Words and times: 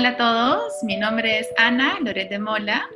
Hola 0.00 0.08
a 0.08 0.16
todos, 0.16 0.72
mi 0.82 0.96
nombre 0.96 1.40
es 1.40 1.48
Ana 1.58 1.98
Loret 2.00 2.30
de 2.30 2.38
Mola. 2.38 2.88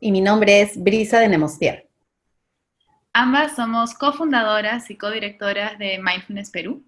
Y 0.00 0.12
mi 0.12 0.20
nombre 0.20 0.60
es 0.60 0.80
Brisa 0.80 1.18
de 1.18 1.26
Nemostier. 1.26 1.88
Ambas 3.12 3.56
somos 3.56 3.94
cofundadoras 3.94 4.90
y 4.90 4.96
codirectoras 4.96 5.76
de 5.76 5.98
Mindfulness 5.98 6.52
Perú. 6.52 6.86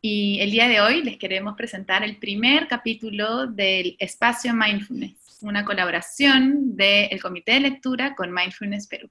Y 0.00 0.38
el 0.40 0.52
día 0.52 0.68
de 0.68 0.80
hoy 0.80 1.02
les 1.02 1.18
queremos 1.18 1.56
presentar 1.56 2.04
el 2.04 2.18
primer 2.18 2.68
capítulo 2.68 3.48
del 3.48 3.96
Espacio 3.98 4.54
Mindfulness, 4.54 5.38
una 5.40 5.64
colaboración 5.64 6.76
del 6.76 7.20
Comité 7.20 7.54
de 7.54 7.60
Lectura 7.60 8.14
con 8.14 8.32
Mindfulness 8.32 8.86
Perú. 8.86 9.10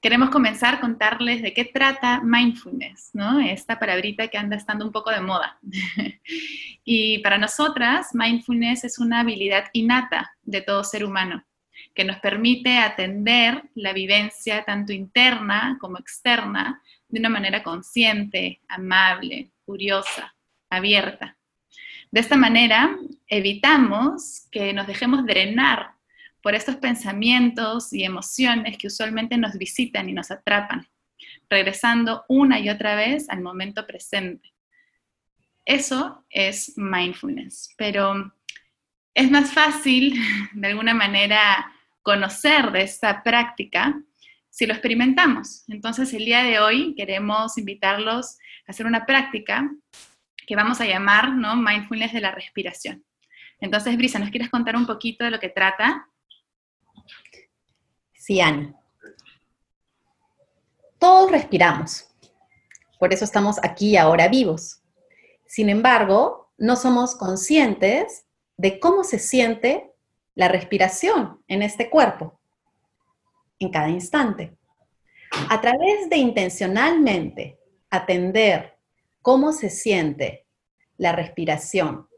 Queremos 0.00 0.30
comenzar 0.30 0.76
a 0.76 0.80
contarles 0.80 1.42
de 1.42 1.52
qué 1.52 1.64
trata 1.64 2.20
mindfulness, 2.22 3.10
¿no? 3.14 3.40
Esta 3.40 3.78
palabrita 3.78 4.28
que 4.28 4.38
anda 4.38 4.56
estando 4.56 4.84
un 4.84 4.92
poco 4.92 5.10
de 5.10 5.20
moda. 5.20 5.58
y 6.84 7.18
para 7.18 7.36
nosotras, 7.36 8.14
mindfulness 8.14 8.84
es 8.84 8.98
una 8.98 9.20
habilidad 9.20 9.64
innata 9.72 10.32
de 10.42 10.60
todo 10.62 10.84
ser 10.84 11.04
humano 11.04 11.44
que 11.94 12.04
nos 12.04 12.18
permite 12.18 12.78
atender 12.78 13.64
la 13.74 13.92
vivencia 13.92 14.64
tanto 14.64 14.92
interna 14.92 15.78
como 15.80 15.98
externa 15.98 16.80
de 17.08 17.18
una 17.18 17.28
manera 17.28 17.62
consciente, 17.64 18.60
amable, 18.68 19.50
curiosa, 19.64 20.34
abierta. 20.70 21.36
De 22.10 22.20
esta 22.20 22.36
manera 22.36 22.96
evitamos 23.26 24.46
que 24.50 24.72
nos 24.72 24.86
dejemos 24.86 25.26
drenar 25.26 25.97
por 26.42 26.54
estos 26.54 26.76
pensamientos 26.76 27.92
y 27.92 28.04
emociones 28.04 28.78
que 28.78 28.86
usualmente 28.86 29.36
nos 29.36 29.58
visitan 29.58 30.08
y 30.08 30.12
nos 30.12 30.30
atrapan, 30.30 30.86
regresando 31.48 32.24
una 32.28 32.60
y 32.60 32.70
otra 32.70 32.94
vez 32.94 33.28
al 33.28 33.40
momento 33.40 33.86
presente. 33.86 34.52
Eso 35.64 36.24
es 36.30 36.72
mindfulness, 36.76 37.74
pero 37.76 38.32
es 39.14 39.30
más 39.30 39.52
fácil, 39.52 40.14
de 40.52 40.68
alguna 40.68 40.94
manera, 40.94 41.72
conocer 42.02 42.72
de 42.72 42.82
esta 42.82 43.22
práctica 43.22 44.00
si 44.48 44.66
lo 44.66 44.72
experimentamos. 44.72 45.64
Entonces, 45.68 46.12
el 46.14 46.24
día 46.24 46.42
de 46.42 46.58
hoy 46.58 46.94
queremos 46.96 47.58
invitarlos 47.58 48.38
a 48.66 48.70
hacer 48.70 48.86
una 48.86 49.06
práctica 49.06 49.70
que 50.46 50.56
vamos 50.56 50.80
a 50.80 50.86
llamar 50.86 51.32
¿no? 51.32 51.54
mindfulness 51.56 52.12
de 52.12 52.20
la 52.20 52.30
respiración. 52.30 53.04
Entonces, 53.60 53.96
Brisa, 53.96 54.18
¿nos 54.18 54.30
quieres 54.30 54.48
contar 54.48 54.74
un 54.76 54.86
poquito 54.86 55.24
de 55.24 55.30
lo 55.30 55.38
que 55.38 55.48
trata? 55.48 56.08
Todos 60.98 61.30
respiramos. 61.30 62.08
Por 62.98 63.12
eso 63.12 63.24
estamos 63.24 63.56
aquí 63.62 63.96
ahora 63.96 64.28
vivos. 64.28 64.82
Sin 65.46 65.68
embargo, 65.70 66.52
no 66.58 66.76
somos 66.76 67.14
conscientes 67.14 68.26
de 68.56 68.80
cómo 68.80 69.04
se 69.04 69.18
siente 69.18 69.92
la 70.34 70.48
respiración 70.48 71.42
en 71.46 71.62
este 71.62 71.88
cuerpo, 71.88 72.40
en 73.58 73.70
cada 73.70 73.88
instante. 73.88 74.56
A 75.48 75.60
través 75.60 76.10
de 76.10 76.16
intencionalmente 76.16 77.58
atender 77.90 78.78
cómo 79.22 79.52
se 79.52 79.70
siente 79.70 80.46
la 80.96 81.12
respiración 81.12 82.08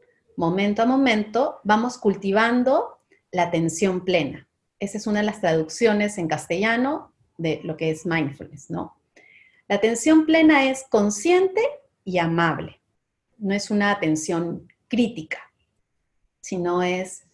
momento 0.41 0.81
a 0.81 0.85
momento, 0.85 1.59
vamos 1.63 1.97
cultivando 1.97 2.99
la 3.31 3.43
atención 3.43 4.03
plena. 4.03 4.47
Esa 4.81 4.97
es 4.97 5.05
una 5.05 5.19
de 5.19 5.27
las 5.27 5.39
traducciones 5.39 6.17
en 6.17 6.27
castellano 6.27 7.13
de 7.37 7.61
lo 7.63 7.77
que 7.77 7.91
es 7.91 8.05
mindfulness, 8.05 8.71
¿no? 8.71 8.97
La 9.67 9.75
atención 9.75 10.25
plena 10.25 10.69
es 10.69 10.85
consciente 10.89 11.61
y 12.03 12.17
amable. 12.17 12.81
No 13.37 13.53
es 13.53 13.69
una 13.69 13.91
atención 13.91 14.67
crítica, 14.87 15.37
sino 16.41 16.81
es, 16.81 17.27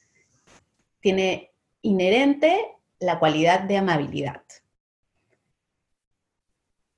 tiene 1.00 1.52
inherente 1.82 2.60
la 3.00 3.18
cualidad 3.18 3.62
de 3.62 3.78
amabilidad. 3.78 4.44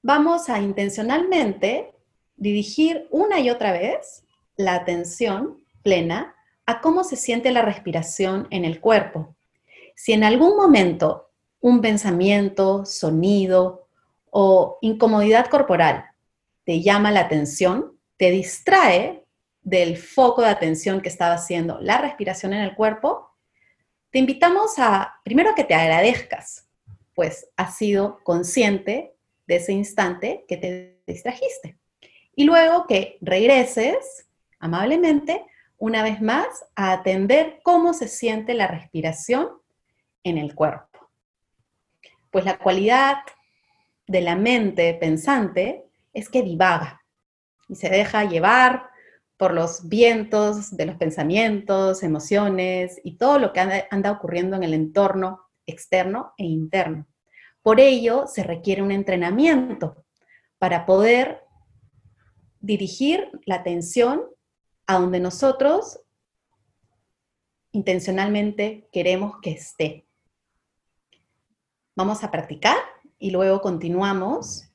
Vamos 0.02 0.50
a 0.50 0.60
intencionalmente 0.60 1.94
dirigir 2.38 3.08
una 3.12 3.40
y 3.40 3.52
otra 3.52 3.72
vez 3.72 4.24
la 4.56 4.74
atención 4.74 5.64
plena 5.84 6.36
a 6.66 6.82
cómo 6.82 7.04
se 7.04 7.18
siente 7.18 7.52
la 7.52 7.62
respiración 7.62 8.48
en 8.50 8.66
el 8.66 8.80
cuerpo. 8.80 9.36
Si 10.02 10.14
en 10.14 10.24
algún 10.24 10.56
momento 10.56 11.30
un 11.60 11.82
pensamiento, 11.82 12.86
sonido 12.86 13.90
o 14.30 14.78
incomodidad 14.80 15.48
corporal 15.48 16.06
te 16.64 16.82
llama 16.82 17.12
la 17.12 17.20
atención, 17.20 18.00
te 18.16 18.32
distrae 18.32 19.26
del 19.62 19.98
foco 19.98 20.42
de 20.42 20.48
atención 20.48 21.02
que 21.02 21.10
estaba 21.10 21.34
haciendo 21.34 21.82
la 21.82 21.98
respiración 21.98 22.54
en 22.54 22.62
el 22.62 22.76
cuerpo, 22.76 23.36
te 24.10 24.20
invitamos 24.20 24.76
a, 24.78 25.16
primero 25.26 25.54
que 25.54 25.66
te 25.66 25.76
agradezcas, 25.76 26.70
pues 27.14 27.50
has 27.58 27.76
sido 27.76 28.24
consciente 28.24 29.18
de 29.48 29.56
ese 29.58 29.74
instante 29.74 30.46
que 30.48 30.56
te 30.56 31.02
distrajiste. 31.08 31.78
Y 32.38 32.46
luego 32.46 32.88
que 32.88 33.18
regreses 33.20 34.30
amablemente 34.60 35.46
una 35.78 36.04
vez 36.04 36.22
más 36.22 36.48
a 36.78 36.94
atender 36.94 37.60
cómo 37.64 37.94
se 37.94 38.08
siente 38.08 38.54
la 38.54 38.68
respiración 38.68 39.59
en 40.24 40.38
el 40.38 40.56
cuerpo. 40.56 41.10
Pues 42.32 42.46
la 42.46 42.58
cualidad 42.58 43.18
de 44.08 44.22
la 44.22 44.36
mente 44.36 44.94
pensante 44.96 45.86
es 46.14 46.30
que 46.30 46.42
divaga 46.42 47.02
y 47.68 47.76
se 47.76 47.90
deja 47.90 48.26
llevar 48.26 48.90
por 49.38 49.54
los 49.54 49.88
vientos 49.88 50.76
de 50.76 50.86
los 50.86 50.98
pensamientos, 50.98 52.04
emociones 52.04 53.00
y 53.06 53.16
todo 53.16 53.40
lo 53.40 53.54
que 53.54 53.62
anda, 53.90 54.12
ocurriendo 54.12 54.58
en 54.58 54.64
el 54.64 54.74
entorno 54.74 55.40
externo 55.66 56.34
e 56.38 56.44
interno. 56.44 57.08
Por 57.62 57.80
ello, 57.80 58.28
se 58.28 58.44
requiere 58.44 58.82
un 58.82 58.92
entrenamiento 58.92 60.04
para 60.58 60.86
poder 60.86 61.44
dirigir 62.60 63.30
la 63.46 63.56
atención 63.56 64.24
a 64.88 65.00
donde 65.00 65.22
nosotros 65.22 66.02
intencionalmente 67.72 68.90
queremos 68.92 69.36
que 69.42 69.52
esté. 69.52 70.09
Vamos 72.00 72.24
a 72.24 72.32
practicar 72.32 72.78
y 73.18 73.30
luego 73.30 73.60
continuamos 73.60 74.70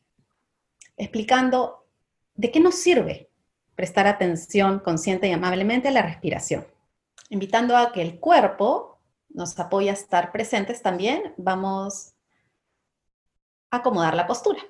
explicando 0.98 1.86
de 2.34 2.50
qué 2.50 2.60
nos 2.60 2.74
sirve 2.74 3.30
prestar 3.74 4.06
atención 4.06 4.78
consciente 4.78 5.26
y 5.28 5.32
amablemente 5.32 5.88
a 5.88 5.92
la 5.92 6.02
respiración. 6.02 6.66
Invitando 7.30 7.78
a 7.78 7.92
que 7.92 8.02
el 8.02 8.20
cuerpo 8.20 8.98
nos 9.30 9.58
apoye 9.58 9.88
a 9.88 9.94
estar 9.94 10.32
presentes 10.32 10.82
también, 10.82 11.32
vamos 11.38 12.12
a 13.70 13.78
acomodar 13.78 14.14
la 14.16 14.26
postura. 14.26 14.60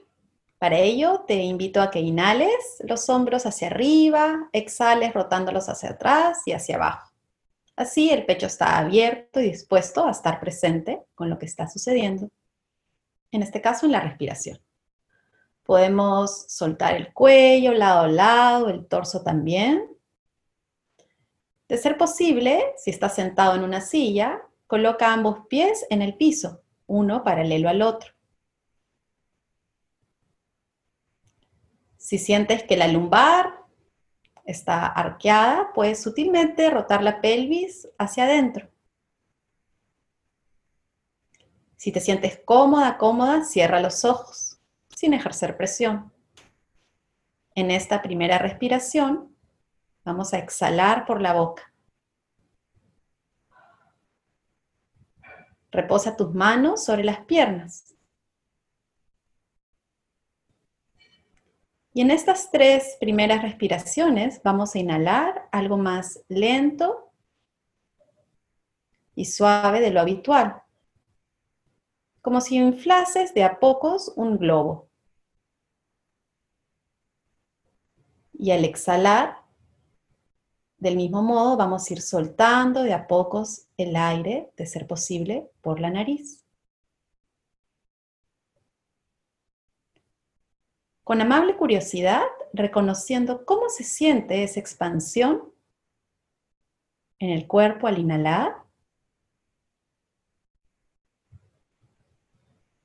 Para 0.56 0.78
ello, 0.78 1.24
te 1.26 1.34
invito 1.34 1.82
a 1.82 1.90
que 1.90 1.98
inhales 1.98 2.80
los 2.86 3.08
hombros 3.08 3.46
hacia 3.46 3.66
arriba, 3.66 4.48
exhales 4.52 5.12
rotándolos 5.12 5.68
hacia 5.68 5.90
atrás 5.90 6.42
y 6.46 6.52
hacia 6.52 6.76
abajo. 6.76 7.10
Así 7.74 8.10
el 8.10 8.24
pecho 8.24 8.46
está 8.46 8.78
abierto 8.78 9.40
y 9.40 9.50
dispuesto 9.50 10.06
a 10.06 10.12
estar 10.12 10.38
presente 10.38 11.02
con 11.16 11.28
lo 11.28 11.40
que 11.40 11.46
está 11.46 11.68
sucediendo 11.68 12.30
en 13.36 13.42
este 13.42 13.60
caso 13.60 13.86
en 13.86 13.92
la 13.92 14.00
respiración. 14.00 14.60
Podemos 15.64 16.46
soltar 16.48 16.94
el 16.94 17.12
cuello 17.12 17.72
lado 17.72 18.00
a 18.00 18.08
lado, 18.08 18.68
el 18.68 18.86
torso 18.86 19.22
también. 19.22 19.88
De 21.68 21.78
ser 21.78 21.96
posible, 21.96 22.74
si 22.76 22.90
estás 22.90 23.14
sentado 23.14 23.54
en 23.54 23.62
una 23.62 23.80
silla, 23.80 24.42
coloca 24.66 25.12
ambos 25.12 25.46
pies 25.48 25.86
en 25.90 26.02
el 26.02 26.16
piso, 26.16 26.62
uno 26.86 27.24
paralelo 27.24 27.68
al 27.68 27.82
otro. 27.82 28.12
Si 31.96 32.18
sientes 32.18 32.62
que 32.64 32.76
la 32.76 32.86
lumbar 32.86 33.64
está 34.44 34.86
arqueada, 34.86 35.72
puedes 35.72 36.02
sutilmente 36.02 36.68
rotar 36.68 37.02
la 37.02 37.22
pelvis 37.22 37.88
hacia 37.96 38.24
adentro. 38.24 38.73
Si 41.84 41.92
te 41.92 42.00
sientes 42.00 42.40
cómoda, 42.46 42.96
cómoda, 42.96 43.44
cierra 43.44 43.78
los 43.78 44.06
ojos 44.06 44.58
sin 44.88 45.12
ejercer 45.12 45.54
presión. 45.54 46.10
En 47.54 47.70
esta 47.70 48.00
primera 48.00 48.38
respiración 48.38 49.36
vamos 50.02 50.32
a 50.32 50.38
exhalar 50.38 51.04
por 51.04 51.20
la 51.20 51.34
boca. 51.34 51.74
Reposa 55.70 56.16
tus 56.16 56.32
manos 56.32 56.82
sobre 56.82 57.04
las 57.04 57.20
piernas. 57.26 57.94
Y 61.92 62.00
en 62.00 62.10
estas 62.10 62.50
tres 62.50 62.96
primeras 62.98 63.42
respiraciones 63.42 64.40
vamos 64.42 64.74
a 64.74 64.78
inhalar 64.78 65.50
algo 65.52 65.76
más 65.76 66.24
lento 66.28 67.12
y 69.14 69.26
suave 69.26 69.80
de 69.80 69.90
lo 69.90 70.00
habitual 70.00 70.63
como 72.24 72.40
si 72.40 72.56
inflases 72.56 73.34
de 73.34 73.44
a 73.44 73.60
pocos 73.60 74.10
un 74.16 74.38
globo. 74.38 74.88
Y 78.32 78.50
al 78.50 78.64
exhalar, 78.64 79.42
Del 80.78 80.96
mismo 80.96 81.22
modo, 81.22 81.56
vamos 81.56 81.90
a 81.90 81.92
ir 81.94 82.00
soltando 82.02 82.82
de 82.84 82.92
a 82.94 83.06
pocos 83.08 83.66
el 83.76 83.96
aire, 83.96 84.52
de 84.56 84.66
ser 84.66 84.86
posible, 84.86 85.50
por 85.62 85.80
la 85.80 85.90
nariz. 85.90 86.44
Con 91.04 91.20
amable 91.20 91.56
curiosidad, 91.56 92.24
reconociendo 92.52 93.44
cómo 93.46 93.68
se 93.68 93.84
siente 93.84 94.42
esa 94.44 94.60
expansión 94.60 95.52
en 97.18 97.30
el 97.30 97.46
cuerpo 97.46 97.86
al 97.86 97.98
inhalar 97.98 98.63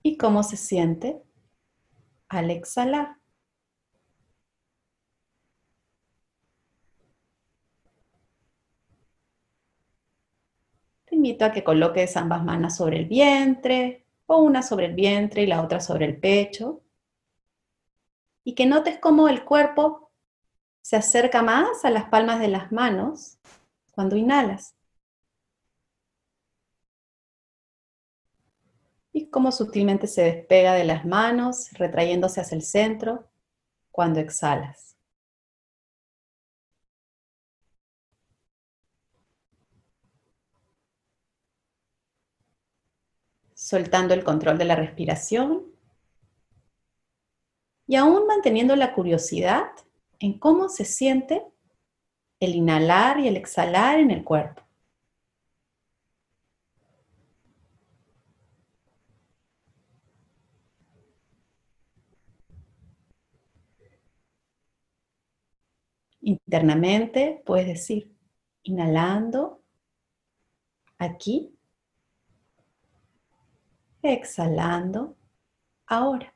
y 0.09 0.17
cómo 0.17 0.41
se 0.41 0.57
siente 0.57 1.21
al 2.29 2.49
exhalar. 2.49 3.17
Te 11.05 11.15
invito 11.15 11.45
a 11.45 11.51
que 11.51 11.63
coloques 11.63 12.17
ambas 12.17 12.43
manos 12.43 12.75
sobre 12.75 12.97
el 12.97 13.05
vientre 13.05 14.07
o 14.25 14.37
una 14.37 14.63
sobre 14.63 14.87
el 14.87 14.95
vientre 14.95 15.43
y 15.43 15.47
la 15.47 15.61
otra 15.61 15.79
sobre 15.79 16.05
el 16.05 16.19
pecho 16.19 16.81
y 18.43 18.55
que 18.55 18.65
notes 18.65 18.97
cómo 18.99 19.27
el 19.27 19.45
cuerpo 19.45 20.11
se 20.81 20.95
acerca 20.95 21.43
más 21.43 21.85
a 21.85 21.91
las 21.91 22.05
palmas 22.05 22.39
de 22.39 22.47
las 22.47 22.71
manos 22.71 23.37
cuando 23.91 24.15
inhalas. 24.15 24.78
Y 29.11 29.29
cómo 29.29 29.51
sutilmente 29.51 30.07
se 30.07 30.23
despega 30.23 30.73
de 30.73 30.83
las 30.83 31.05
manos, 31.05 31.71
retrayéndose 31.73 32.41
hacia 32.41 32.55
el 32.55 32.61
centro 32.63 33.29
cuando 33.91 34.19
exhalas. 34.19 34.95
Soltando 43.53 44.13
el 44.13 44.23
control 44.23 44.57
de 44.57 44.65
la 44.65 44.75
respiración 44.75 45.65
y 47.89 47.95
aún 47.95 48.27
manteniendo 48.27 48.75
la 48.75 48.93
curiosidad 48.93 49.71
en 50.19 50.37
cómo 50.37 50.69
se 50.69 50.85
siente 50.85 51.43
el 52.39 52.55
inhalar 52.55 53.19
y 53.19 53.27
el 53.27 53.35
exhalar 53.35 53.99
en 53.99 54.11
el 54.11 54.23
cuerpo. 54.23 54.68
Internamente 66.29 67.41
puedes 67.43 67.65
decir, 67.65 68.15
inhalando 68.61 69.63
aquí, 70.99 71.57
exhalando 74.03 75.17
ahora. 75.87 76.35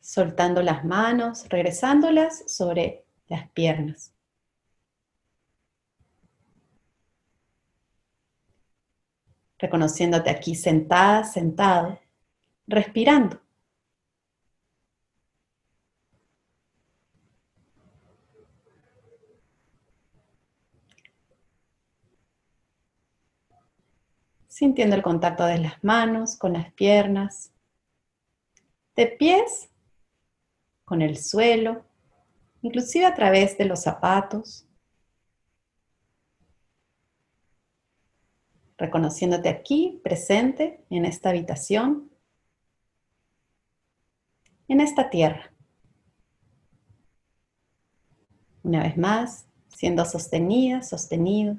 soltando 0.00 0.62
las 0.62 0.84
manos, 0.84 1.46
regresándolas 1.48 2.44
sobre 2.46 3.04
las 3.28 3.50
piernas. 3.50 4.15
Reconociéndote 9.58 10.30
aquí 10.30 10.54
sentada, 10.54 11.24
sentado, 11.24 11.98
respirando. 12.66 13.40
Sintiendo 24.46 24.96
el 24.96 25.02
contacto 25.02 25.44
de 25.44 25.58
las 25.58 25.84
manos 25.84 26.36
con 26.36 26.54
las 26.54 26.72
piernas, 26.72 27.52
de 28.96 29.06
pies 29.06 29.68
con 30.86 31.02
el 31.02 31.18
suelo, 31.18 31.84
inclusive 32.62 33.04
a 33.04 33.14
través 33.14 33.58
de 33.58 33.66
los 33.66 33.82
zapatos, 33.82 34.66
reconociéndote 38.78 39.48
aquí, 39.48 40.00
presente, 40.02 40.84
en 40.90 41.04
esta 41.04 41.30
habitación, 41.30 42.10
en 44.68 44.80
esta 44.80 45.10
tierra. 45.10 45.52
Una 48.62 48.82
vez 48.82 48.96
más, 48.98 49.46
siendo 49.68 50.04
sostenida, 50.04 50.82
sostenido. 50.82 51.56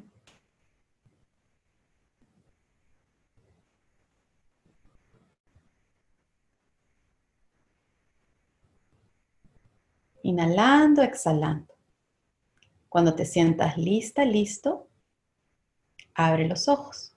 Inhalando, 10.21 11.01
exhalando. 11.01 11.73
Cuando 12.89 13.15
te 13.15 13.23
sientas 13.23 13.77
lista, 13.77 14.25
listo, 14.25 14.86
abre 16.17 16.47
los 16.47 16.67
ojos. 16.67 17.15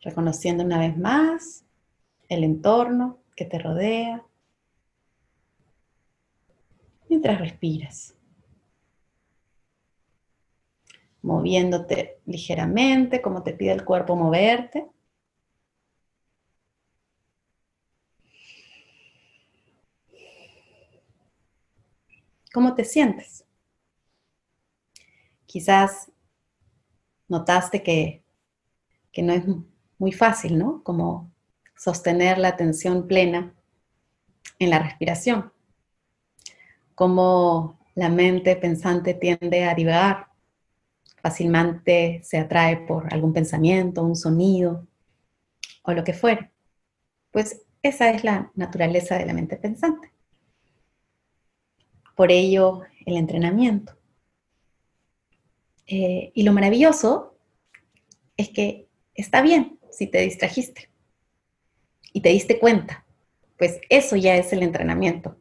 Reconociendo 0.00 0.64
una 0.64 0.80
vez 0.80 0.98
más 0.98 1.64
el 2.28 2.42
entorno 2.42 3.20
que 3.36 3.44
te 3.44 3.58
rodea 3.58 4.24
mientras 7.08 7.40
respiras. 7.40 8.14
Moviéndote 11.22 12.18
ligeramente 12.26 13.22
como 13.22 13.44
te 13.44 13.52
pide 13.52 13.72
el 13.72 13.84
cuerpo 13.84 14.16
moverte. 14.16 14.88
¿Cómo 22.52 22.74
te 22.74 22.84
sientes? 22.84 23.45
Quizás 25.46 26.10
notaste 27.28 27.82
que, 27.82 28.22
no 29.22 29.32
es 29.32 29.44
muy 29.98 30.12
fácil, 30.12 30.58
¿no? 30.58 30.82
Como 30.82 31.30
sostener 31.74 32.38
la 32.38 32.48
atención 32.48 33.06
plena 33.06 33.54
en 34.58 34.70
la 34.70 34.78
respiración. 34.78 35.52
Como 36.94 37.78
la 37.94 38.10
mente 38.10 38.56
pensante 38.56 39.14
tiende 39.14 39.64
a 39.64 39.74
divagar, 39.74 40.28
fácilmente 41.22 42.20
se 42.22 42.38
atrae 42.38 42.76
por 42.76 43.12
algún 43.12 43.32
pensamiento, 43.32 44.02
un 44.02 44.16
sonido 44.16 44.86
o 45.82 45.92
lo 45.92 46.04
que 46.04 46.12
fuere. 46.12 46.50
Pues 47.30 47.62
esa 47.82 48.10
es 48.10 48.24
la 48.24 48.50
naturaleza 48.54 49.16
de 49.16 49.26
la 49.26 49.32
mente 49.32 49.56
pensante. 49.56 50.12
Por 52.14 52.30
ello, 52.30 52.82
el 53.04 53.16
entrenamiento. 53.16 53.96
Eh, 55.86 56.32
y 56.34 56.42
lo 56.42 56.52
maravilloso 56.52 57.36
es 58.36 58.50
que 58.50 58.88
está 59.14 59.40
bien 59.42 59.78
si 59.90 60.06
te 60.06 60.20
distrajiste 60.20 60.90
y 62.12 62.20
te 62.20 62.30
diste 62.30 62.58
cuenta. 62.58 63.04
Pues 63.56 63.80
eso 63.88 64.16
ya 64.16 64.36
es 64.36 64.52
el 64.52 64.62
entrenamiento 64.62 65.36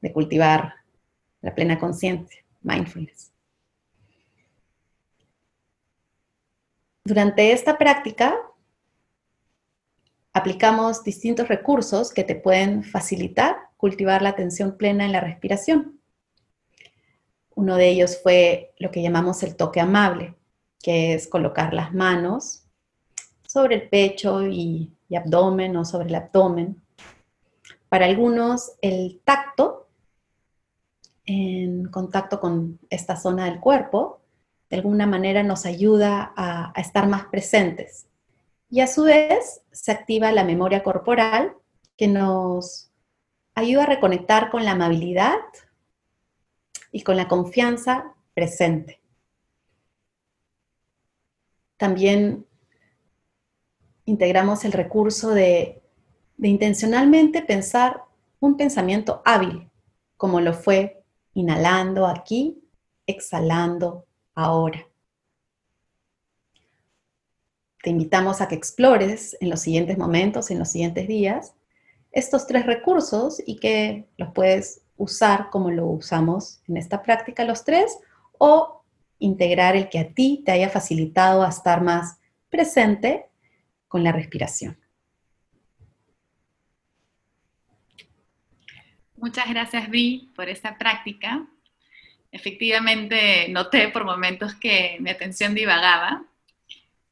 de 0.00 0.12
cultivar 0.12 0.74
la 1.40 1.54
plena 1.54 1.78
conciencia, 1.78 2.42
mindfulness. 2.62 3.32
Durante 7.04 7.52
esta 7.52 7.78
práctica 7.78 8.38
aplicamos 10.32 11.04
distintos 11.04 11.48
recursos 11.48 12.12
que 12.12 12.24
te 12.24 12.34
pueden 12.34 12.84
facilitar 12.84 13.56
cultivar 13.76 14.22
la 14.22 14.30
atención 14.30 14.76
plena 14.76 15.04
en 15.04 15.12
la 15.12 15.20
respiración. 15.20 16.01
Uno 17.54 17.76
de 17.76 17.88
ellos 17.88 18.18
fue 18.22 18.74
lo 18.78 18.90
que 18.90 19.02
llamamos 19.02 19.42
el 19.42 19.56
toque 19.56 19.80
amable, 19.80 20.34
que 20.82 21.14
es 21.14 21.28
colocar 21.28 21.74
las 21.74 21.92
manos 21.92 22.64
sobre 23.46 23.76
el 23.76 23.88
pecho 23.88 24.46
y, 24.46 24.92
abdomen 25.14 25.76
o 25.76 25.84
sobre 25.84 26.08
el 26.08 26.14
abdomen. 26.14 26.82
Para 27.90 28.06
algunos, 28.06 28.72
el 28.80 29.20
tacto 29.24 29.88
en 31.26 31.84
contacto 31.90 32.40
con 32.40 32.78
esta 32.88 33.16
zona 33.16 33.44
del 33.44 33.60
cuerpo, 33.60 34.20
de 34.70 34.76
alguna 34.78 35.06
manera 35.06 35.42
nos 35.42 35.66
ayuda 35.66 36.32
a 36.34 36.72
estar 36.80 37.06
más 37.06 37.26
presentes. 37.26 38.06
Y 38.70 38.80
a 38.80 38.86
su 38.86 39.02
vez 39.04 39.60
se 39.70 39.92
activa 39.92 40.32
la 40.32 40.44
memoria 40.44 40.82
corporal 40.82 41.54
que 41.98 42.08
nos 42.08 42.90
ayuda 43.54 43.82
a 43.82 43.86
reconectar 43.86 44.50
con 44.50 44.64
la 44.64 44.70
amabilidad 44.70 45.36
y 46.92 47.02
con 47.02 47.16
la 47.16 47.26
confianza 47.26 48.14
presente. 48.34 49.00
También 51.78 52.46
integramos 54.04 54.64
el 54.64 54.72
recurso 54.72 55.30
de, 55.30 55.82
intencionalmente 56.38 57.42
pensar 57.42 58.04
un 58.40 58.56
pensamiento 58.56 59.22
hábil, 59.24 59.70
como 60.16 60.40
lo 60.40 60.54
fue 60.54 61.02
inhalando 61.34 62.06
aquí, 62.06 62.62
exhalando 63.06 64.06
ahora. 64.34 64.86
Te 67.82 67.90
invitamos 67.90 68.40
a 68.40 68.48
que 68.48 68.54
explores 68.54 69.36
en 69.40 69.50
los 69.50 69.60
siguientes 69.60 69.98
momentos, 69.98 70.50
en 70.50 70.58
los 70.58 70.68
siguientes 70.68 71.08
días, 71.08 71.54
estos 72.12 72.46
tres 72.46 72.66
recursos 72.66 73.42
y 73.44 73.56
que 73.56 74.06
los 74.16 74.32
puedes 74.32 74.81
usar 74.96 75.50
como 75.50 75.70
lo 75.70 75.86
usamos 75.86 76.60
en 76.68 76.76
esta 76.76 77.02
práctica 77.02 77.44
los 77.44 77.64
tres 77.64 77.98
o 78.38 78.84
integrar 79.18 79.76
el 79.76 79.88
que 79.88 79.98
a 79.98 80.12
ti 80.12 80.42
te 80.44 80.52
haya 80.52 80.68
facilitado 80.68 81.42
a 81.42 81.48
estar 81.48 81.82
más 81.82 82.18
presente 82.50 83.26
con 83.88 84.04
la 84.04 84.12
respiración. 84.12 84.76
Muchas 89.16 89.48
gracias, 89.48 89.88
Bri, 89.88 90.32
por 90.34 90.48
esta 90.48 90.76
práctica. 90.76 91.46
Efectivamente, 92.32 93.46
noté 93.50 93.88
por 93.88 94.04
momentos 94.04 94.54
que 94.54 94.96
mi 94.98 95.10
atención 95.10 95.54
divagaba, 95.54 96.24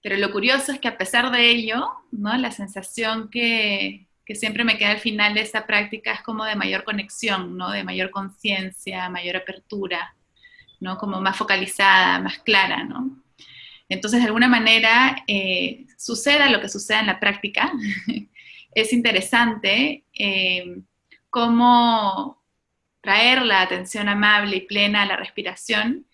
pero 0.03 0.17
lo 0.17 0.33
curioso 0.33 0.73
es 0.73 0.81
que 0.81 0.89
a 0.89 0.99
pesar 0.99 1.31
de 1.31 1.51
ello, 1.51 1.89
¿no? 2.11 2.37
la 2.37 2.51
sensación 2.51 3.31
que, 3.31 4.09
que 4.25 4.35
siempre 4.35 4.65
me 4.65 4.79
queda 4.79 4.93
al 4.93 4.99
final 4.99 5.35
de 5.35 5.41
esta 5.41 5.67
práctica 5.67 6.12
es 6.12 6.23
como 6.23 6.45
de 6.45 6.57
mayor 6.57 6.85
conexión, 6.85 7.57
¿no? 7.57 7.71
de 7.71 7.85
mayor 7.85 8.11
conciencia, 8.11 9.09
mayor 9.09 9.37
apertura, 9.37 10.15
¿no? 10.81 10.99
como 10.99 11.21
más 11.21 11.37
focalizada, 11.37 12.19
más 12.21 12.39
clara. 12.39 12.85
¿no? 12.85 13.23
Entonces, 13.89 14.21
de 14.21 14.27
alguna 14.27 14.49
manera, 14.49 15.25
eh, 15.27 15.87
suceda 15.99 16.50
lo 16.50 16.61
que 16.61 16.69
suceda 16.69 17.00
en 17.00 17.07
la 17.07 17.21
práctica, 17.21 17.73
es 18.75 18.93
interesante. 18.93 20.05
Eh, 20.15 20.83
cómo 21.31 22.43
traer 23.00 23.43
la 23.43 23.62
atención 23.62 24.09
amable 24.09 24.57
y 24.57 24.67
plena 24.67 25.03
a 25.03 25.07
la 25.07 25.17
respiración 25.17 26.07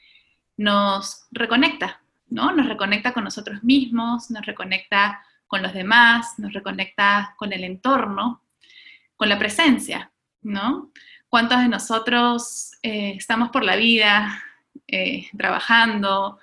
nos 0.56 1.26
reconecta, 1.32 2.00
¿no? 2.28 2.52
Nos 2.52 2.68
reconecta 2.68 3.12
con 3.12 3.24
nosotros 3.24 3.64
mismos, 3.64 4.30
nos 4.30 4.46
reconecta 4.46 5.22
con 5.46 5.62
los 5.62 5.72
demás, 5.72 6.38
nos 6.38 6.52
reconecta 6.52 7.34
con 7.36 7.52
el 7.52 7.64
entorno, 7.64 8.42
con 9.16 9.28
la 9.28 9.38
presencia, 9.38 10.12
¿no? 10.42 10.92
¿Cuántos 11.28 11.60
de 11.60 11.68
nosotros 11.68 12.72
eh, 12.82 13.14
estamos 13.16 13.50
por 13.50 13.64
la 13.64 13.76
vida 13.76 14.42
eh, 14.86 15.28
trabajando, 15.36 16.38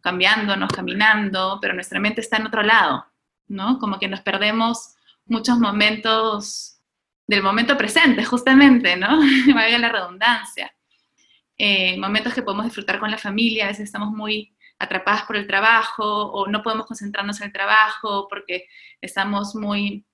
cambiándonos, 0.00 0.72
caminando, 0.72 1.58
pero 1.60 1.74
nuestra 1.74 2.00
mente 2.00 2.20
está 2.20 2.36
en 2.36 2.46
otro 2.46 2.62
lado, 2.62 3.06
¿no? 3.48 3.78
Como 3.78 3.98
que 3.98 4.08
nos 4.08 4.20
perdemos 4.20 4.94
muchos 5.24 5.58
momentos 5.58 6.80
del 7.26 7.42
momento 7.42 7.76
presente, 7.76 8.24
justamente, 8.24 8.96
¿no? 8.96 9.18
Valga 9.54 9.78
la 9.78 9.88
redundancia. 9.88 10.72
Eh, 11.58 11.98
momentos 11.98 12.34
que 12.34 12.42
podemos 12.42 12.66
disfrutar 12.66 13.00
con 13.00 13.10
la 13.10 13.18
familia, 13.18 13.64
a 13.64 13.68
veces 13.68 13.84
estamos 13.84 14.10
muy 14.10 14.55
atrapadas 14.78 15.22
por 15.24 15.36
el 15.36 15.46
trabajo 15.46 16.04
o 16.04 16.46
no 16.48 16.62
podemos 16.62 16.86
concentrarnos 16.86 17.40
en 17.40 17.46
el 17.46 17.52
trabajo 17.52 18.26
porque 18.28 18.66
estamos 19.00 19.54
muy 19.54 20.04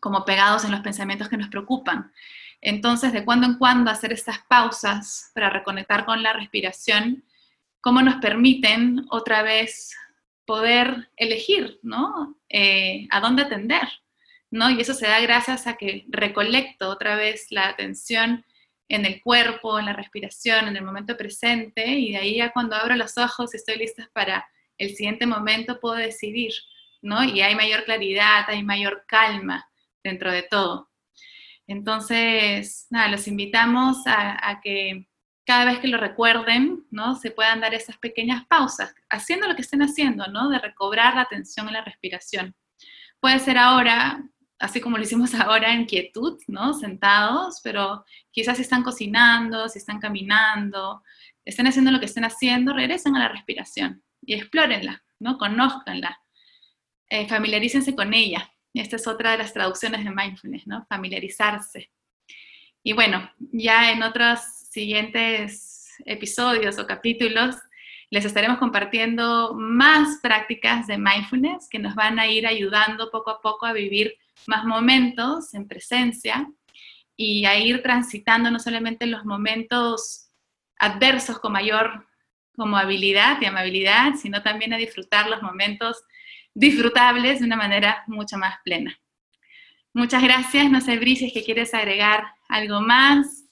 como 0.00 0.24
pegados 0.24 0.64
en 0.64 0.72
los 0.72 0.80
pensamientos 0.80 1.28
que 1.28 1.36
nos 1.36 1.48
preocupan. 1.48 2.12
Entonces, 2.60 3.12
de 3.12 3.24
cuando 3.24 3.46
en 3.46 3.58
cuando 3.58 3.90
hacer 3.90 4.12
estas 4.12 4.40
pausas 4.48 5.30
para 5.34 5.48
reconectar 5.48 6.04
con 6.04 6.22
la 6.22 6.32
respiración, 6.32 7.24
cómo 7.80 8.02
nos 8.02 8.16
permiten 8.16 9.06
otra 9.10 9.42
vez 9.42 9.96
poder 10.44 11.10
elegir, 11.16 11.78
¿no? 11.82 12.36
Eh, 12.48 13.06
a 13.10 13.20
dónde 13.20 13.42
atender. 13.42 13.88
¿no? 14.50 14.70
Y 14.70 14.80
eso 14.80 14.94
se 14.94 15.06
da 15.06 15.20
gracias 15.20 15.66
a 15.66 15.76
que 15.76 16.04
recolecto 16.08 16.88
otra 16.88 17.16
vez 17.16 17.48
la 17.50 17.68
atención 17.68 18.44
en 18.88 19.04
el 19.04 19.22
cuerpo, 19.22 19.78
en 19.78 19.86
la 19.86 19.92
respiración, 19.92 20.68
en 20.68 20.76
el 20.76 20.84
momento 20.84 21.16
presente, 21.16 21.86
y 21.86 22.12
de 22.12 22.18
ahí 22.18 22.36
ya 22.36 22.52
cuando 22.52 22.74
abro 22.76 22.96
los 22.96 23.18
ojos 23.18 23.52
y 23.52 23.58
estoy 23.58 23.76
lista 23.76 24.08
para 24.12 24.48
el 24.78 24.94
siguiente 24.94 25.26
momento 25.26 25.80
puedo 25.80 25.96
decidir, 25.96 26.52
¿no? 27.02 27.22
Y 27.24 27.42
hay 27.42 27.54
mayor 27.54 27.84
claridad, 27.84 28.44
hay 28.46 28.62
mayor 28.62 29.04
calma 29.06 29.68
dentro 30.02 30.32
de 30.32 30.42
todo. 30.42 30.88
Entonces, 31.66 32.86
nada, 32.90 33.08
los 33.08 33.28
invitamos 33.28 34.06
a, 34.06 34.48
a 34.48 34.60
que 34.60 35.06
cada 35.44 35.64
vez 35.64 35.78
que 35.80 35.88
lo 35.88 35.98
recuerden, 35.98 36.86
¿no? 36.90 37.16
Se 37.16 37.30
puedan 37.30 37.60
dar 37.60 37.74
esas 37.74 37.98
pequeñas 37.98 38.46
pausas, 38.46 38.94
haciendo 39.10 39.48
lo 39.48 39.54
que 39.54 39.62
estén 39.62 39.82
haciendo, 39.82 40.26
¿no? 40.28 40.48
De 40.48 40.58
recobrar 40.58 41.14
la 41.14 41.22
atención 41.22 41.68
en 41.68 41.74
la 41.74 41.84
respiración. 41.84 42.54
Puede 43.20 43.38
ser 43.38 43.58
ahora, 43.58 44.22
así 44.58 44.80
como 44.80 44.96
lo 44.96 45.02
hicimos 45.02 45.34
ahora 45.34 45.72
en 45.72 45.86
quietud, 45.86 46.38
¿no? 46.46 46.74
Sentados, 46.74 47.60
pero 47.62 48.04
quizás 48.30 48.56
si 48.56 48.62
están 48.62 48.82
cocinando, 48.82 49.68
si 49.68 49.78
están 49.78 50.00
caminando, 50.00 51.02
estén 51.44 51.66
haciendo 51.66 51.90
lo 51.90 52.00
que 52.00 52.06
estén 52.06 52.24
haciendo, 52.24 52.72
regresen 52.72 53.16
a 53.16 53.20
la 53.20 53.28
respiración 53.28 54.02
y 54.22 54.34
explórenla, 54.34 55.02
¿no? 55.18 55.38
Conózcanla, 55.38 56.20
eh, 57.08 57.28
familiarícense 57.28 57.94
con 57.94 58.12
ella. 58.12 58.52
Esta 58.74 58.96
es 58.96 59.06
otra 59.06 59.32
de 59.32 59.38
las 59.38 59.52
traducciones 59.52 60.04
de 60.04 60.10
mindfulness, 60.10 60.66
¿no? 60.66 60.86
Familiarizarse. 60.88 61.90
Y 62.82 62.92
bueno, 62.92 63.30
ya 63.38 63.90
en 63.90 64.02
otros 64.02 64.40
siguientes 64.70 65.88
episodios 66.04 66.78
o 66.78 66.86
capítulos 66.86 67.56
les 68.10 68.24
estaremos 68.24 68.58
compartiendo 68.58 69.54
más 69.54 70.20
prácticas 70.22 70.86
de 70.86 70.96
mindfulness 70.96 71.68
que 71.68 71.78
nos 71.78 71.94
van 71.94 72.18
a 72.18 72.26
ir 72.26 72.46
ayudando 72.46 73.10
poco 73.10 73.30
a 73.30 73.40
poco 73.40 73.66
a 73.66 73.72
vivir 73.72 74.14
más 74.46 74.64
momentos 74.64 75.54
en 75.54 75.66
presencia 75.66 76.50
y 77.16 77.44
a 77.44 77.58
ir 77.58 77.82
transitando 77.82 78.50
no 78.50 78.58
solamente 78.58 79.06
los 79.06 79.24
momentos 79.24 80.30
adversos 80.78 81.38
con 81.40 81.52
mayor 81.52 82.06
como 82.56 82.76
habilidad 82.76 83.38
y 83.40 83.46
amabilidad, 83.46 84.14
sino 84.20 84.42
también 84.42 84.72
a 84.72 84.76
disfrutar 84.76 85.28
los 85.28 85.42
momentos 85.42 86.02
disfrutables 86.54 87.40
de 87.40 87.46
una 87.46 87.56
manera 87.56 88.04
mucho 88.06 88.36
más 88.36 88.56
plena. 88.64 88.98
Muchas 89.92 90.22
gracias. 90.22 90.70
No 90.70 90.80
sé, 90.80 90.96
Brice, 90.96 91.32
que 91.32 91.44
quieres 91.44 91.74
agregar 91.74 92.24
algo 92.48 92.80
más. 92.80 93.44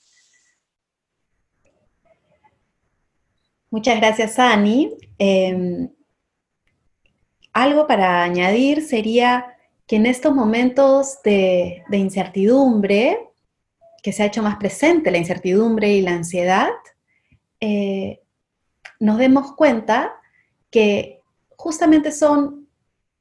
Muchas 3.70 3.96
gracias, 3.96 4.38
Ani. 4.38 4.96
Em, 5.18 5.88
algo 7.52 7.86
para 7.86 8.22
añadir 8.22 8.82
sería 8.82 9.55
que 9.86 9.96
en 9.96 10.06
estos 10.06 10.34
momentos 10.34 11.22
de, 11.22 11.84
incertidumbre, 11.92 13.30
que 14.02 14.12
se 14.12 14.22
ha 14.22 14.26
hecho 14.26 14.42
más 14.42 14.56
presente 14.56 15.10
la 15.10 15.18
incertidumbre 15.18 15.92
y 15.92 16.02
la 16.02 16.12
ansiedad, 16.12 16.70
eh, 17.60 18.20
nos 18.98 19.18
demos 19.18 19.52
cuenta 19.52 20.20
que 20.70 21.20
justamente 21.56 22.10
son 22.10 22.68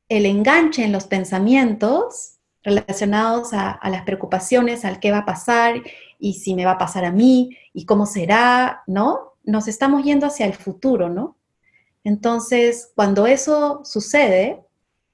el 0.10 0.26
enganche 0.26 0.84
en 0.84 0.92
los 0.92 1.06
pensamientos 1.06 2.38
relacionados 2.64 3.54
a, 3.54 3.72
a, 3.72 3.90
las 3.90 4.04
preocupaciones, 4.04 4.86
al 4.86 5.00
qué 5.00 5.12
va 5.12 5.20
a 5.20 5.26
pasar 5.26 5.82
y 6.18 6.34
si 6.34 6.56
me 6.56 6.66
va 6.66 6.72
a 6.72 6.78
pasar 6.78 7.06
a 7.06 7.12
mí 7.12 7.56
y 7.74 7.86
cómo 7.86 8.08
será, 8.08 8.84
¿no? 8.88 9.34
Nos 9.44 9.68
estamos 9.68 10.04
yendo 10.04 10.26
hacia 10.26 10.48
el 10.48 10.54
futuro, 10.54 11.10
¿no? 11.10 11.38
Entonces, 12.04 12.92
cuando 12.96 13.28
eso 13.28 13.82
sucede, 13.84 14.65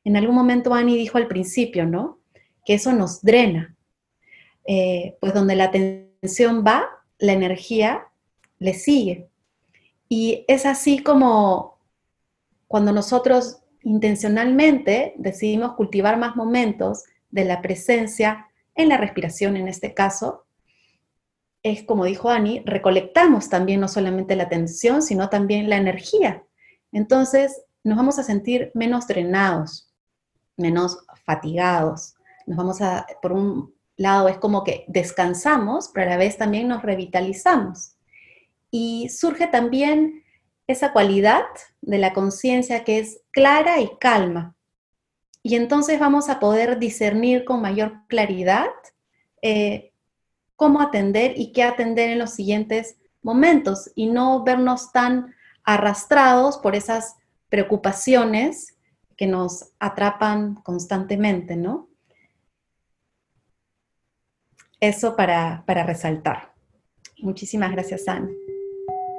en 0.04 0.18
algún 0.18 0.36
momento 0.36 0.74
Annie 0.74 0.98
dijo 0.98 1.18
al 1.18 1.28
principio, 1.28 1.86
¿no? 1.86 2.20
Que 2.66 2.76
eso 2.76 2.94
nos 2.94 3.22
drena. 3.22 3.76
Eh, 4.66 5.18
pues 5.20 5.34
donde 5.34 5.56
la 5.56 5.66
atención 5.66 6.64
va, 6.66 6.88
la 7.18 7.34
energía 7.34 8.08
le 8.60 8.74
sigue. 8.74 9.30
Y 10.08 10.46
es 10.48 10.66
así 10.66 11.00
como 11.00 11.80
cuando 12.68 12.92
nosotros 12.92 13.62
intencionalmente 13.84 15.14
decidimos 15.18 15.74
cultivar 15.74 16.18
más 16.18 16.36
momentos 16.36 17.04
de 17.32 17.46
la 17.46 17.62
presencia 17.62 18.48
en 18.76 18.90
la 18.90 18.98
respiración 18.98 19.58
en 19.58 19.68
este 19.68 19.94
caso, 19.94 20.46
es 21.64 21.84
como 21.84 22.06
dijo 22.06 22.30
Annie, 22.30 22.64
recolectamos 22.66 23.50
también 23.50 23.82
no 23.82 23.88
solamente 23.88 24.36
la 24.36 24.44
atención, 24.44 25.02
sino 25.02 25.30
también 25.30 25.70
la 25.70 25.78
energía. 25.78 26.44
Entonces 26.92 27.64
nos 27.84 27.98
vamos 27.98 28.20
a 28.20 28.24
sentir 28.24 28.72
menos 28.74 29.08
drenados, 29.08 29.91
menos 30.62 31.00
fatigados. 31.26 32.16
Nos 32.46 32.58
vamos 32.58 32.82
a, 32.82 33.06
por 33.22 33.34
un 33.34 33.74
lado, 33.98 34.28
es 34.28 34.38
como 34.38 34.64
que 34.64 34.86
descansamos, 34.88 35.90
pero 35.94 36.08
a 36.08 36.12
la 36.12 36.18
vez 36.18 36.38
también 36.38 36.68
nos 36.68 36.82
revitalizamos. 36.82 37.96
Y 38.70 39.10
surge 39.10 39.48
también 39.48 40.24
esa 40.68 40.94
cualidad 40.94 41.44
de 41.82 41.98
la 41.98 42.14
conciencia 42.14 42.84
que 42.84 43.00
es 43.00 43.22
clara 43.32 43.80
y 43.80 43.90
calma. 44.00 44.56
Y 45.44 45.56
entonces 45.56 46.00
vamos 46.00 46.30
a 46.30 46.40
poder 46.40 46.80
discernir 46.80 47.46
con 47.46 47.62
mayor 47.62 47.94
claridad 48.08 48.70
eh, 49.42 49.92
cómo 50.56 50.82
atender 50.82 51.34
y 51.36 51.52
qué 51.52 51.64
atender 51.64 52.12
en 52.12 52.20
los 52.20 52.32
siguientes 52.32 52.98
momentos 53.24 53.92
y 53.96 54.08
no 54.08 54.44
vernos 54.44 54.92
tan 54.92 55.34
arrastrados 55.64 56.58
por 56.58 56.76
esas 56.76 57.16
preocupaciones 57.50 58.78
que 59.22 59.28
nos 59.28 59.72
atrapan 59.80 60.56
constantemente, 60.64 61.56
¿no? 61.56 61.88
Eso 64.80 65.16
para, 65.16 65.64
para 65.68 65.84
resaltar. 65.84 66.54
Muchísimas 67.20 67.72
gracias, 67.72 68.08
Ana. 68.08 68.32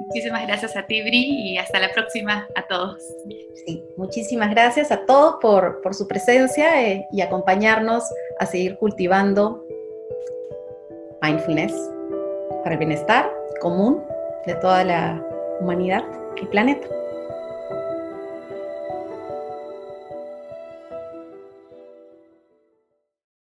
Muchísimas 0.01 0.45
gracias 0.45 0.75
a 0.75 0.85
ti, 0.87 1.01
Bri, 1.03 1.53
y 1.53 1.57
hasta 1.57 1.79
la 1.79 1.89
próxima 1.93 2.45
a 2.53 2.67
todos. 2.67 3.01
Sí, 3.65 3.81
muchísimas 3.95 4.49
gracias 4.49 4.91
a 4.91 5.05
todos 5.05 5.37
por, 5.39 5.79
por 5.81 5.93
su 5.95 6.05
presencia 6.05 6.83
eh, 6.83 7.07
y 7.13 7.21
acompañarnos 7.21 8.03
a 8.39 8.45
seguir 8.45 8.75
cultivando 8.79 9.65
mindfulness 11.21 11.73
para 12.61 12.73
el 12.73 12.79
bienestar 12.79 13.31
común 13.61 14.03
de 14.45 14.55
toda 14.55 14.83
la 14.83 15.25
humanidad 15.61 16.03
y 16.41 16.45
planeta. 16.47 16.89